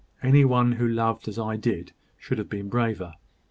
[0.23, 3.13] Any one who loved as I did should have been braver.